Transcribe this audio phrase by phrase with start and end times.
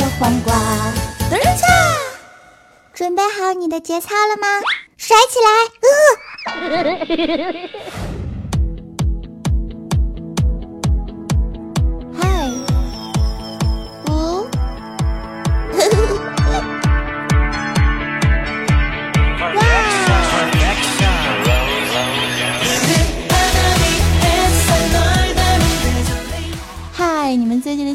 [0.00, 0.54] 着黄瓜，
[1.28, 1.66] 等一下，
[2.94, 4.48] 准备好你的节操了吗？
[4.96, 5.50] 甩起来！
[6.46, 7.60] 呃。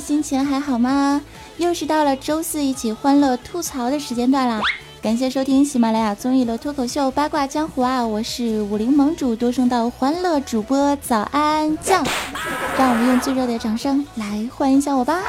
[0.05, 1.19] 心情还好吗？
[1.57, 4.59] 又是到了周四一起欢乐吐槽的时间段啦！
[5.01, 8.05] 感谢收听喜马拉雅综艺的脱口秀八卦江湖啊！
[8.05, 12.05] 我是武林盟主多声道欢乐主播早安酱，
[12.77, 15.21] 让我们用最热烈的掌声来欢迎一下我吧！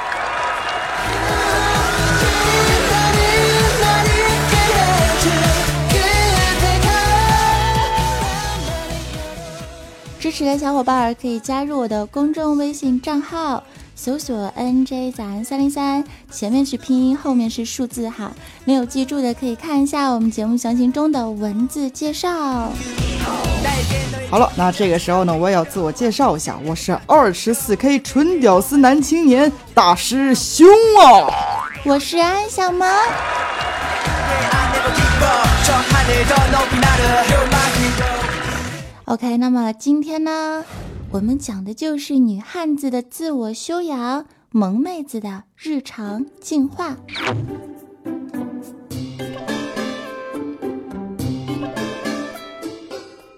[10.19, 13.63] 支持的小伙伴可以加入我的公众微信账号。
[13.99, 18.31] 搜索 NJ 早安三零三，前面是拼音，后面是数字哈。
[18.67, 22.29] 没有记住的可以看一下我们节目详情中的文字介绍。
[24.31, 30.69] 好了，那这个时候呢，我也要自我介绍一下，我是二十四 K 纯屌丝男青年大师兄
[31.01, 31.65] 啊！
[31.87, 32.87] 我是安小萌。
[39.07, 40.63] OK，那么今天呢？
[41.13, 46.97] 我们讲的就是女汉子的自我修养，萌妹子的日常进化。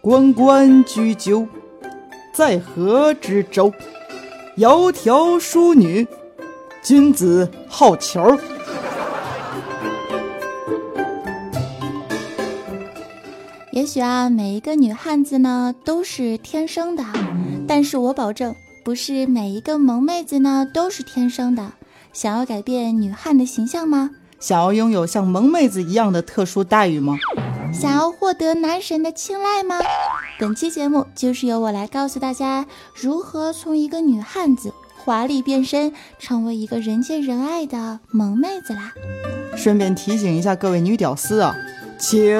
[0.00, 1.46] 关关雎鸠，
[2.32, 3.72] 在河之洲。
[4.56, 6.04] 窈窕淑女，
[6.82, 8.36] 君子好逑。
[13.70, 17.04] 也许啊，每一个女汉子呢都是天生的。
[17.68, 21.72] 但是我保证，不是每一个萌妹子呢都是天生的。
[22.12, 24.10] 想要改变女汉的形象吗？
[24.40, 27.16] 想要拥有像萌妹子一样的特殊待遇吗？
[27.72, 29.78] 想要获得男神的青睐吗？
[30.40, 32.64] 本期节目就是由我来告诉大家，
[32.94, 38.94] 如何从一个女汉子华丽变身，成为一个人见人爱的萌妹子啦。
[39.56, 41.54] 顺便提醒一下各位女屌丝啊，
[41.98, 42.34] 请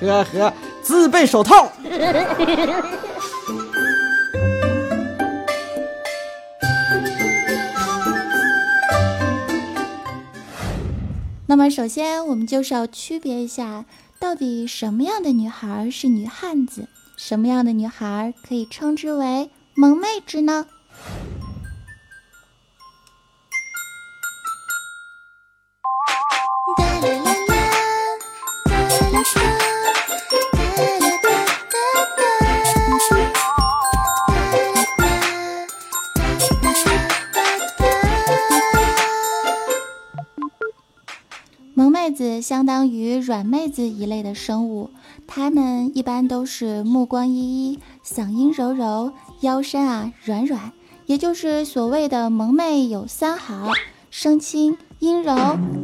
[0.00, 1.70] 呵呵自备手套。
[11.52, 13.84] 那么，首先我们就是要区别一下，
[14.18, 20.64] 到底什么样的女孩是女汉子，什么样的女孩可以称之为萌妹纸呢？
[42.42, 44.90] 相当于软妹子一类的生物，
[45.26, 50.72] 她们一般都是目光依依、嗓音柔柔、腰身啊软软，
[51.06, 53.70] 也就是所谓的萌妹有三好：
[54.10, 55.34] 声轻、音柔、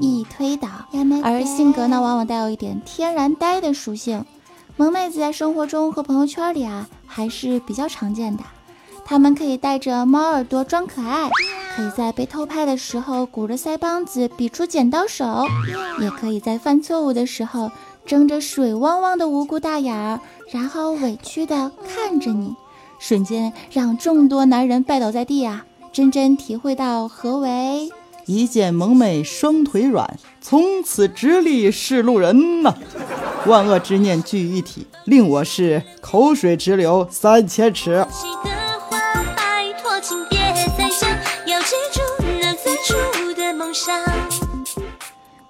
[0.00, 0.68] 易推倒。
[1.22, 4.24] 而性格呢，往往带有一点天然呆的属性。
[4.76, 8.42] 萌妹子在生活中和朋友圈里啊，还是比较常见的。
[9.04, 11.30] 她们可以带着猫耳朵装可爱。
[11.78, 15.44] 可以在被偷拍的时候鼓着腮帮子比出剪刀手，
[16.00, 17.70] 也可以在犯错误的时候
[18.04, 20.18] 睁着水汪汪的无辜大眼儿，
[20.50, 22.56] 然后委屈的看着你，
[22.98, 25.66] 瞬间让众多男人拜倒在地啊！
[25.92, 27.88] 真真体会到何为
[28.26, 32.74] 一见萌妹双腿软，从此直立是路人呐！
[33.46, 38.04] 万恶之念聚一体，令我是口水直流三千尺。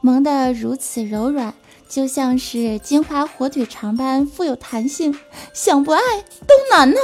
[0.08, 1.52] 萌的如此柔软，
[1.86, 5.14] 就像是金华火腿肠般富有弹性，
[5.52, 6.00] 想不爱
[6.46, 6.98] 都难呢。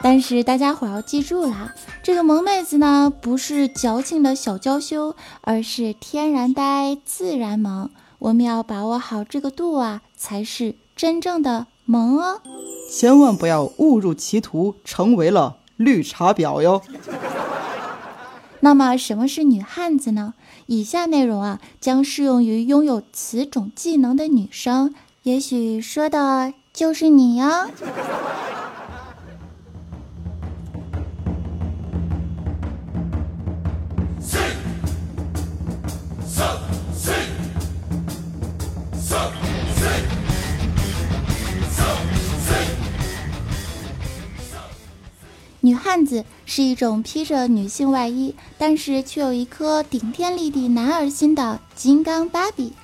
[0.00, 7.90] 但是大家伙要记住啦，这个萌妹子呢，不是矫情的小娇羞，而是天然呆、自然萌。
[8.18, 12.40] 我们要把握好这个度啊，才是真正的萌哦。
[12.90, 16.80] 千万不要误入歧途，成为了绿茶婊哟。
[18.60, 20.32] 那么什么是女汉子呢？
[20.66, 27.68] 以下内容啊，将适用于拥有此种技能的女生，也许说的就是你哟。
[45.64, 52.74] 女汉子是一种披着女性外衣，但是却有一颗顶天立地男儿心的金刚芭比。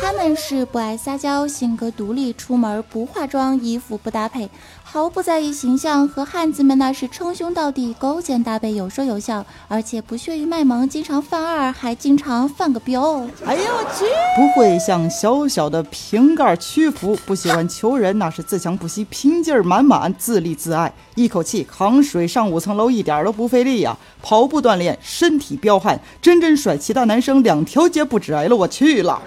[0.00, 4.48] 他们是不爱撒娇，性格独立，出门不化妆，衣服不搭配，
[4.82, 6.06] 毫不在意形象。
[6.06, 13.22] 和汉子们那是称兄道弟，勾肩搭背，有说有笑，而且不屑于卖萌，经常犯二，还经常犯个彪。
[13.44, 14.04] 哎呦我去！
[14.36, 23.96] 不会向小小的瓶盖屈服，不喜欢求人，那是自强不息，拼劲儿满满，自立自爱，一口气扛水上五层楼，一点都不费力呀！
[24.22, 28.32] 跑步锻炼，身体彪悍，真真帅气大男生，两条街不止。
[28.32, 29.20] 哎了我去了！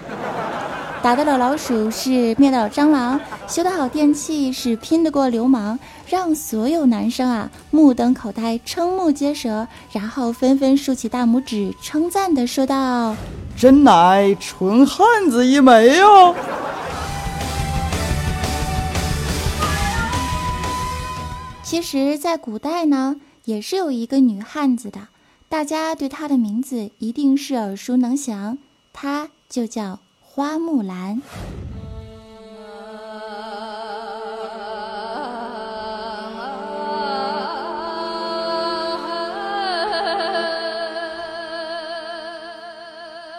[1.01, 13.15] 打得了老鼠是灭得了蟑螂，修得好电器是拼得过流氓，让所有男生啊目瞪口呆，瞠目结舌，然后纷纷竖起大拇指，称赞的说道
[13.57, 16.35] ：“真乃纯汉子一枚哟！”
[21.63, 25.07] 其实，在古代呢，也是有一个女汉子的，
[25.47, 28.57] 大家对她的名字一定是耳熟能详，
[28.91, 29.99] 她就叫。
[30.39, 31.21] 花木兰。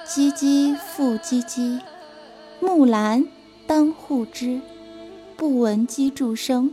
[0.06, 1.81] 唧唧复唧唧，
[2.61, 3.26] 木兰
[3.67, 4.61] 当户织。
[5.38, 6.70] 不闻机杼声，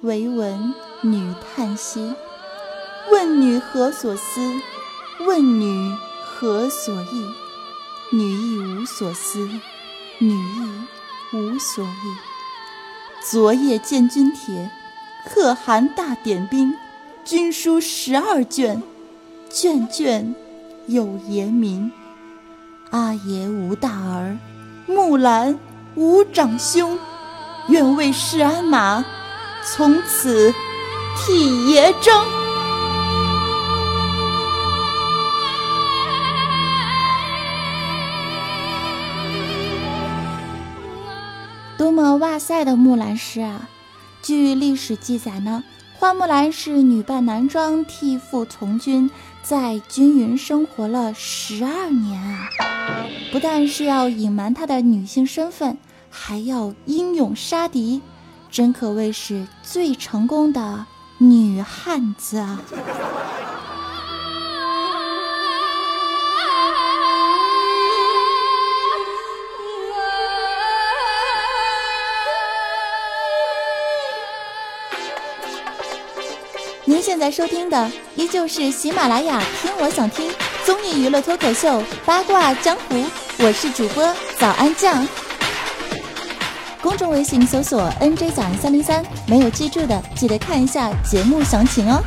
[0.00, 2.16] 惟闻女叹息。
[3.12, 4.40] 问女何所思？
[5.28, 5.94] 问女
[6.24, 8.16] 何所忆？
[8.16, 9.46] 女亦无无所思，
[10.20, 12.16] 女亦无所忆。
[13.22, 14.70] 昨夜见军帖，
[15.28, 16.72] 可汗大点兵，
[17.22, 18.82] 军书十二卷，
[19.50, 20.34] 卷卷
[20.86, 21.92] 有爷名。
[22.88, 24.38] 阿爷无大儿，
[24.86, 25.58] 木兰
[25.94, 26.98] 无长兄，
[27.68, 29.04] 愿为市鞍马，
[29.62, 30.54] 从此
[31.18, 32.49] 替爷征。
[41.80, 43.70] 多么哇塞的木兰诗啊！
[44.20, 49.10] 据历史记载呢，花木兰是女扮男装替父从军，
[49.42, 52.50] 在军营生活了十二年啊！
[53.32, 55.78] 不但是要隐瞒她的女性身份，
[56.10, 58.02] 还要英勇杀敌，
[58.50, 60.84] 真可谓是最成功的
[61.16, 62.60] 女汉子啊！
[76.90, 80.28] 您现在收听的依旧是喜马拉雅听我想听
[80.64, 83.04] 综艺娱乐脱口秀八卦江湖，
[83.38, 85.06] 我是主播早安酱。
[86.82, 92.02] 公众微信搜索 NJ 早安三零三，没有记住的记得看一下节目详情哦。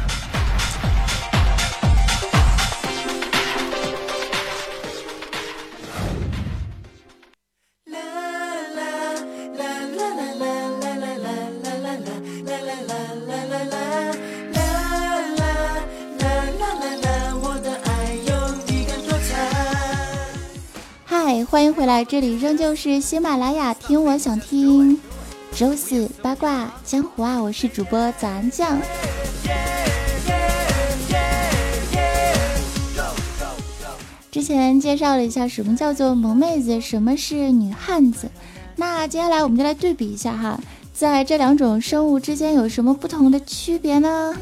[21.53, 24.99] 欢迎回来，这里仍旧是喜马拉雅听我想听，
[25.51, 28.75] 周四八卦江湖啊，我是主播早安酱。
[34.31, 38.31] 之前介绍了一下什么叫做萌妹子，什么是女汉子，
[38.75, 40.59] 那接下来我们就来对比一下哈，
[40.91, 44.35] 在这两种生物之间有什么不同的区别呢？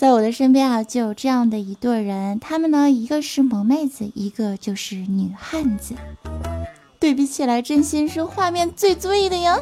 [0.00, 5.94] 在我的身边啊，就有这样的一对人，他们呢，一个是萌妹子，一个就是女汉子，
[6.98, 9.60] 对比起来，真心是画面最醉的呀。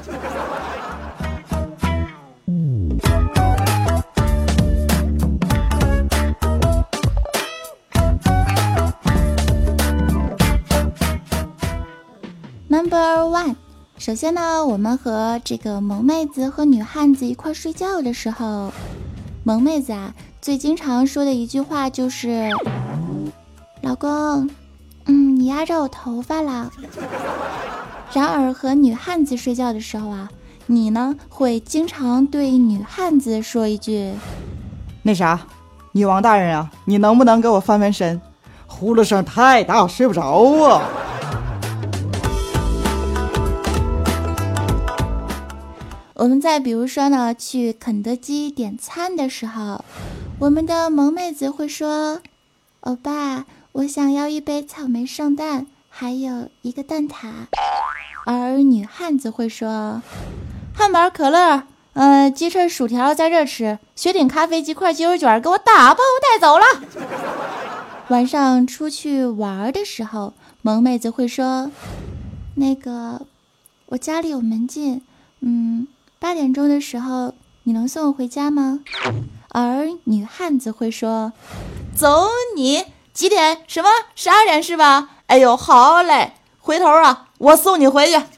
[12.68, 13.56] Number one，
[13.98, 18.72] 首先呢，我们和这个萌妹子和女汉子一块睡觉的时候，
[19.42, 20.14] 萌妹子啊。
[20.40, 22.48] 最经常说的一句话就是
[23.82, 24.48] ：“老公，
[25.06, 26.70] 嗯，你压着我头发了。
[28.14, 30.28] ”然而和女汉子睡觉的时候啊，
[30.66, 34.14] 你呢会经常对女汉子说一句
[35.02, 35.40] ：“那啥，
[35.92, 38.20] 女王大人啊，你能不能给我翻翻身？
[38.66, 40.82] 呼噜声太大，睡不着啊。”
[46.14, 49.84] 我们再比如说呢，去肯德基点餐的时候，
[50.40, 52.22] 我们的萌妹子会说
[52.82, 57.28] ：“欧巴，我想要一杯草莓圣诞，还有一个蛋挞。”
[58.24, 60.00] 而女汉子会说
[60.72, 61.64] ：“汉堡可乐，
[61.94, 66.64] 嗯，鸡翅薯条在这吃，雪顶咖啡鸡块鸡肉卷给我打包带走了。
[68.06, 71.72] 晚上出去玩的时候，萌妹子会说
[72.54, 73.26] ：“那个，
[73.86, 75.02] 我家里有门禁，
[75.40, 75.88] 嗯，
[76.20, 78.78] 八点钟的时候你能送我回家吗？”
[80.04, 81.32] 女汉子会说
[81.94, 83.62] ：“走你几点？
[83.66, 85.10] 什么十二点是吧？
[85.26, 88.22] 哎呦，好嘞，回头啊，我送你回去。”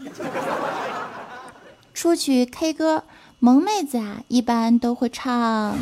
[1.95, 3.05] 出去 K 歌。
[3.43, 5.79] 萌妹子啊，一般都会唱：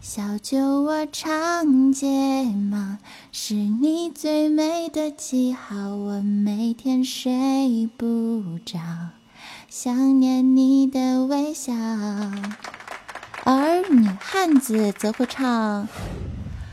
[0.00, 2.96] 小酒窝长睫毛，
[3.30, 8.78] 是你最美的记号，我每天睡不着，
[9.68, 11.74] 想念你的微笑。
[13.50, 15.88] 而女汉子则会唱：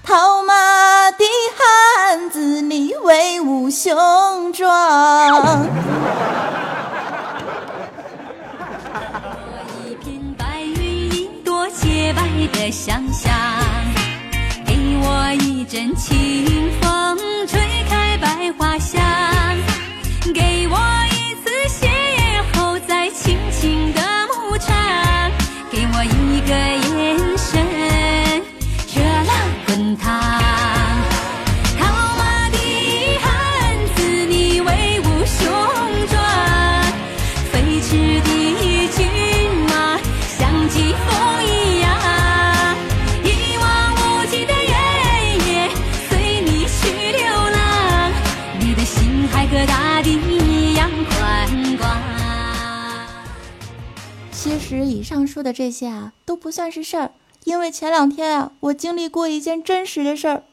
[0.03, 0.53] 套马
[1.12, 1.24] 的
[1.55, 4.67] 汉子，你威武雄壮。
[5.41, 5.70] 我
[9.86, 13.34] 一片白云，一朵洁白的想象，
[14.67, 17.17] 给我一阵清风，
[17.48, 17.58] 吹
[17.89, 19.01] 开百花香，
[20.34, 20.77] 给我
[21.10, 21.14] 一
[54.46, 57.12] 其实以上说的这些啊，都不算是事儿，
[57.46, 60.44] 因为前两天啊，我经历过一件真实的事儿。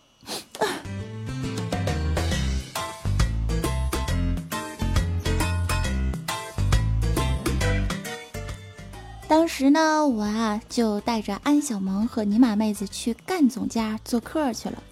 [9.28, 14.82] 当时呢，我啊就带着安小萌和尼玛妹子去干总家做客去了。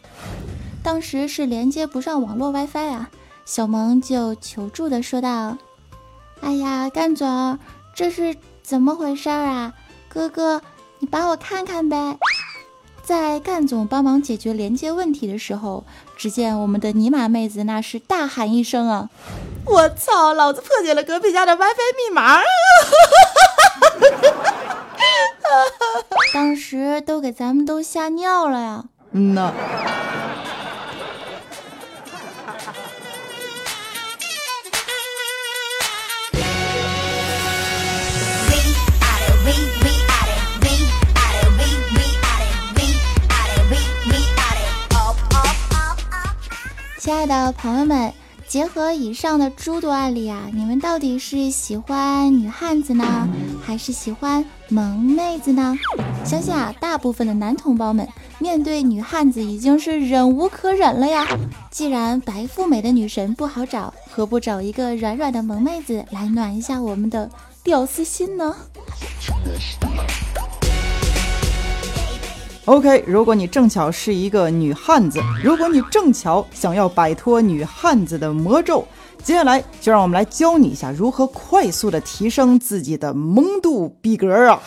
[0.82, 3.10] 当时是连接不上网络 WiFi 啊，
[3.46, 5.56] 小萌就求助的说道
[6.42, 7.58] ：“哎呀，干总，
[7.94, 8.36] 这是……”
[8.70, 9.72] 怎么回事啊，
[10.08, 10.62] 哥哥，
[11.00, 12.16] 你帮我看看呗。
[13.02, 15.82] 在干总帮忙解决连接问题的时候，
[16.16, 19.10] 只见我们的尼玛妹子那是大喊一声啊！
[19.66, 22.38] 我操，老子破解了隔壁家的 WiFi 密码！
[26.32, 28.84] 当时都给咱们都吓尿了呀！
[29.10, 29.52] 嗯呐。
[47.10, 48.12] 亲爱的朋友们，
[48.46, 53.28] 结合以上的诸多案例啊，你们到底是喜欢女汉子呢，
[53.60, 55.76] 还是喜欢萌妹子呢？
[56.24, 58.06] 相信啊，大部分的男同胞们
[58.38, 61.26] 面对女汉子已经是忍无可忍了呀。
[61.68, 67.28] 既然白富美的女神不好找，何不找一个软软的萌妹子来暖一下我们的
[67.64, 68.54] 屌丝心呢
[72.66, 78.86] ？OK，如果你正巧是一个女汉子，如果你正巧想要摆脱女汉子的魔咒，
[79.24, 84.62] 接下来就让我们来教你一下如何快速的提升自己的萌度逼格啊！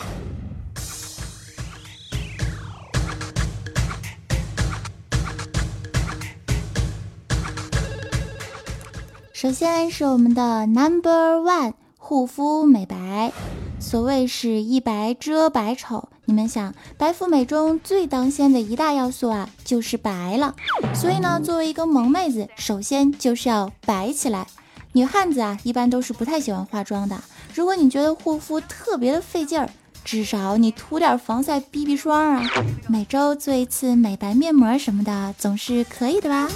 [9.32, 13.32] 首先是我们的 Number One 护肤美白，
[13.78, 16.08] 所谓是一白遮百丑。
[16.26, 20.54] 你们想，白富美中最当先的一大要素啊，就是白了。
[20.94, 24.46] 所以呢，作为一个萌妹子，首先就是要白起来。
[24.92, 27.20] 女汉子啊，一般都是不太喜欢化妆的。
[27.54, 29.68] 如果你觉得护肤特别的费劲儿，
[30.04, 32.50] 至少你涂点防晒 BB 霜啊，
[32.88, 36.48] 每周做一次美白面膜什么的，总是可以的吧。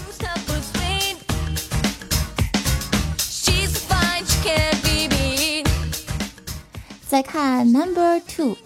[7.07, 8.57] 再看 Number Two。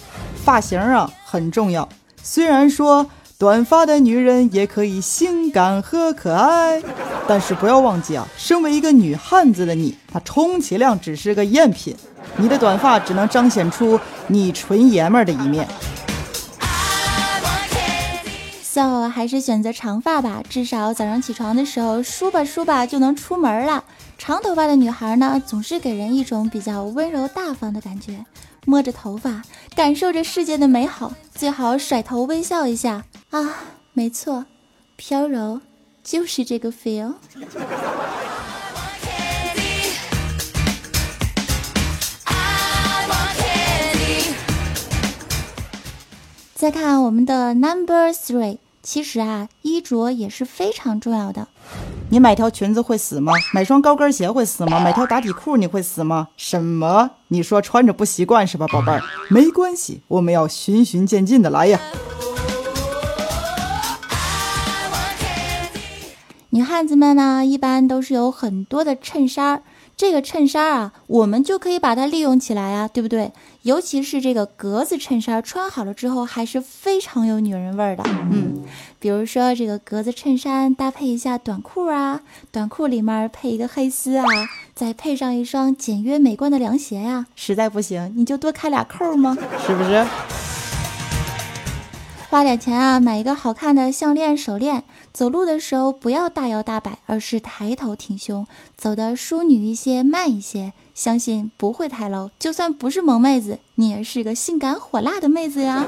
[0.44, 1.88] 发型啊很重要，
[2.20, 3.06] 虽然说
[3.38, 6.82] 短发的女人也可以性感和可爱，
[7.28, 11.96] 但是不要忘记啊，身为一个女汉子的你，她充其量只是个赝品，
[12.36, 15.66] 你的短发只能彰显出你纯爷们儿的一面。
[18.64, 23.84] So 还是选择长发吧，至少早上起床的时候梳吧梳吧就能出门了。
[24.18, 28.24] 长头发的女孩呢，总是给人一种比较温柔大方的感觉。
[28.64, 29.42] 摸着头发，
[29.74, 33.54] 感受着世界的美好，最好甩头微笑一下啊！
[33.92, 34.46] 没错，
[34.96, 35.60] 飘柔
[36.04, 37.14] 就是这个 feel。
[46.54, 51.48] 再看我们的 Number Three，其实啊，衣着也是非常重要的。
[52.12, 53.32] 你买条裙子会死吗？
[53.54, 54.78] 买双高跟鞋会死吗？
[54.80, 56.28] 买条打底裤你会死吗？
[56.36, 57.12] 什么？
[57.28, 59.00] 你说穿着不习惯是吧，宝贝儿？
[59.30, 61.80] 没关系，我们要循序渐进的来呀。
[66.50, 69.62] 女汉子们呢，一般都是有很多的衬衫儿。
[69.94, 73.32] 这个衬衫啊，我们就可以把它利用起来啊，对不对？
[73.62, 78.02] 尤其是这个格子衬衫，穿好了之后还是非常有女人味儿的。
[78.06, 78.64] 嗯，
[79.02, 82.20] 比如说这个格子衬衫搭配一下短裤啊，
[82.52, 84.24] 短裤里面配一个黑丝啊，
[84.76, 89.36] 再配上一双简约美观的凉鞋呀，实在不行你就多开俩扣吗？
[89.66, 90.06] 是不是？
[92.30, 94.84] 花点钱啊，买一个好看的项链、手链。
[95.12, 102.30] 走路的时候不要大摇大摆，而是抬头挺胸，走的淑女一些、慢一些，相信不会太 low。
[102.38, 105.84] 就算不是萌妹子，你也是个性感火辣的妹子呀。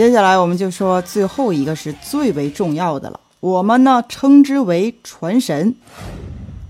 [0.00, 5.74] 接下来我们就说最后一个是最为重要的了，我们呢称之为传神。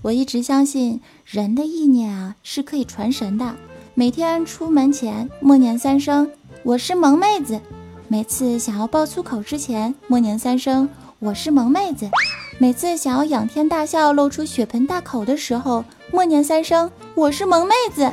[0.03, 3.55] 我一直相信人的意念啊是可以传神的。
[3.95, 6.29] 每天出门前默念三声
[6.65, 7.61] “我是萌妹子”，
[8.09, 10.89] 每次想要爆粗口之前默念三声
[11.21, 12.11] “我是萌妹子”，
[12.59, 18.11] 每次想要仰天大笑露出血盆大口的时候默念三声“我是萌妹子”，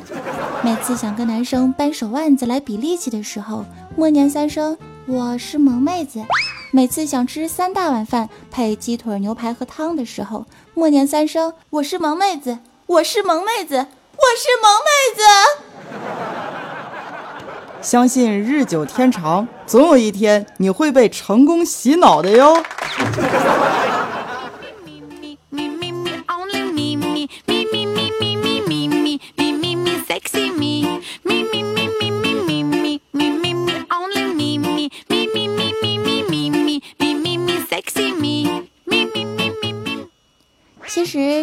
[0.63, 4.77] 每次想跟男生掰手腕子来比力气的时候默念三声。
[5.09, 6.19] 我是萌妹子，
[6.69, 15.23] 每次想吃三大碗饭配鸡腿、牛排和汤的时候，默念三声：我是萌妹子，我是萌妹子，我是萌妹子。
[17.81, 22.61] 相信日久天长，总有一天你会被成功洗脑的哟。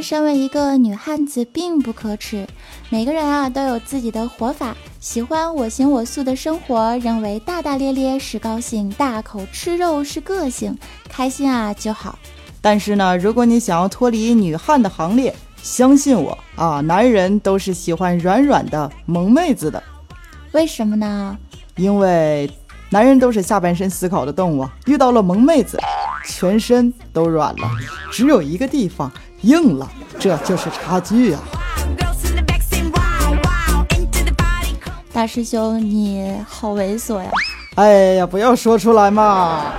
[0.02, 2.46] 身为一个女汉子并不可耻，
[2.88, 10.76] 每个人啊都有自己的活法，喜欢我行我素的生活，认为大大咧咧是高兴，大口吃肉是个性，
[11.08, 12.18] 开心啊就好。
[12.60, 19.82] 但是呢，如果你想要脱离女汉的行列，相信我啊，男人都是喜欢软软的萌妹子的。
[20.52, 21.36] 为什么呢？
[21.76, 22.50] 因为
[22.90, 25.78] 男人都是下半身思考的动物，遇到了萌妹子，
[26.26, 27.70] 全身都软了，
[28.10, 29.12] 只有一个地方。
[29.44, 29.86] 硬了，
[30.18, 31.42] 这就是差距啊！
[35.12, 37.28] 大师兄，你好猥琐呀！
[37.74, 39.74] 哎呀，不要说出来嘛！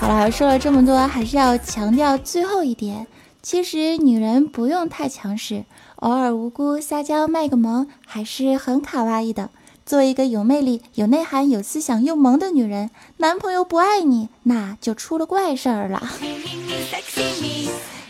[0.00, 3.06] 好了，说了这么多，还是要强调最后一点：
[3.40, 5.64] 其实女人不用太强势，
[5.96, 9.48] 偶尔无辜撒娇卖个萌，还是很卡哇伊的。
[9.92, 16.02] 做一个有魅力、有内涵、有思想又萌的女人，男朋友不爱你，那就出了怪事儿了。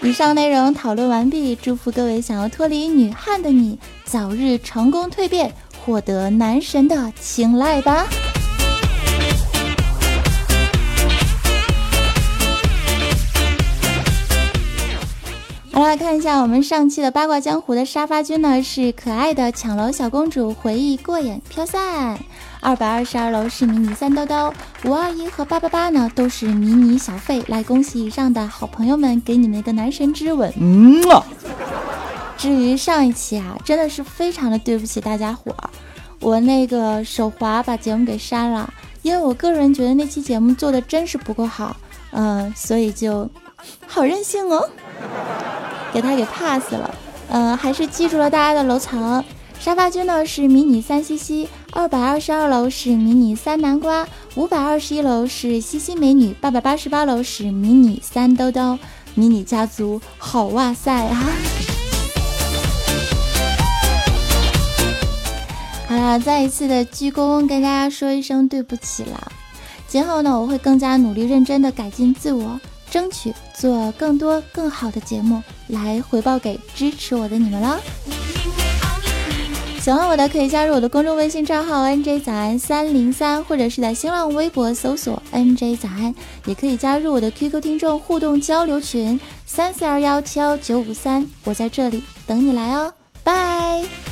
[0.00, 5.52] 以上内容讨论完毕，祝福各位想要脱离女汉的你，早日成功蜕变，
[5.84, 8.06] 获得男神的青睐吧。
[15.82, 22.16] 好来看一下我们上期的八卦江湖的沙发君呢，是可爱的抢楼小公主，回忆过眼飘散。
[22.60, 27.44] 二百二十二楼是迷你三兜兜，五二一和八八八呢都是迷你小费。
[27.48, 30.52] 来恭喜以上的好朋友们，给你们一个男神之吻。
[30.56, 31.26] 嗯啊。
[32.38, 35.52] 至于上一期啊，真的是非常的对不起大家伙，
[36.20, 41.76] 我那个手滑把节目给删了，因为我个人觉得那期节目做的真是不够好，
[42.12, 43.28] 嗯，所以就
[43.88, 44.70] 好任性哦。
[45.92, 46.94] 给他给 pass 了，
[47.28, 49.22] 嗯，还是记住了大家的楼层。
[49.60, 58.78] 沙发君呢是迷你三西西，二百二十二楼是迷你三南瓜，五百二十一楼是西西美女，八百八十八楼是迷你三兜兜。
[59.14, 61.28] 迷你家族好哇塞啊！
[65.86, 69.30] 好了，再一次的鞠躬，跟大家说一声对不起了。
[69.86, 72.58] 今后呢，我会更加努力认真的改进自我。
[72.92, 77.80] 争取做更多更好的节目来回报给支持我的你们了。
[79.80, 92.92] 喜欢我的可以加入我的公众微信账号 N J 早安三零三，或者是在新浪微博搜索 N J 早安，也可以加入我的 QQ 听众互动交流群三四二幺七幺九五三，我在这里等你来哦，
[93.24, 94.11] 拜。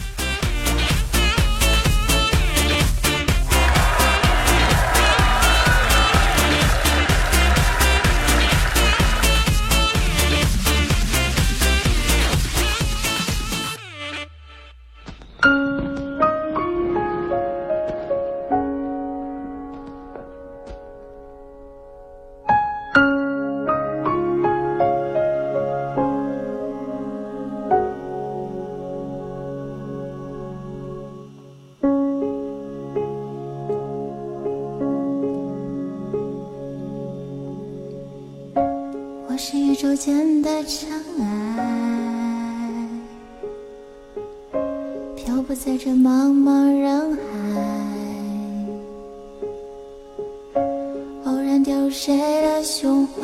[52.03, 53.21] 谁的胸怀，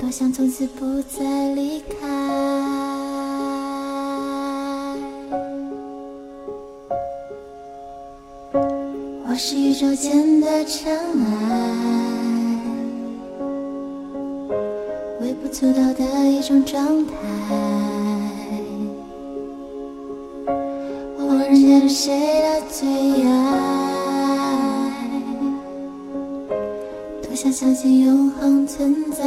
[0.00, 1.94] 多想从此不再离开。
[9.28, 12.58] 我是宇宙间的尘埃，
[15.20, 17.12] 微不足道的一种状态。
[21.18, 22.88] 偶然间谁的最
[23.22, 23.71] 爱，
[27.52, 29.22] 相信永恒存在。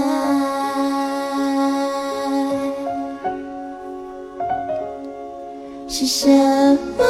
[5.88, 7.05] 是什么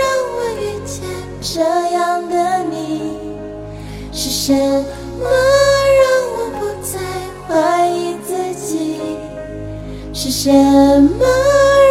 [0.00, 1.06] 让我遇见？
[1.40, 2.34] 这样的
[2.64, 3.12] 你，
[4.12, 5.24] 是什么
[6.00, 6.02] 让
[6.34, 6.98] 我不再
[7.46, 9.00] 怀疑自己？
[10.12, 11.24] 是什么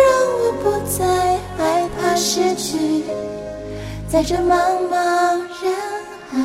[0.05, 0.09] 让
[0.41, 3.03] 我不再害怕失去？
[4.09, 4.51] 在这茫
[4.91, 5.71] 茫人
[6.31, 6.37] 海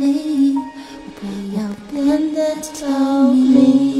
[0.00, 0.33] 里，
[2.04, 3.93] 我不要变得透明。